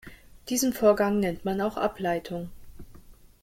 [0.49, 2.49] Diesen Vorgang nennt man auch Ableitung.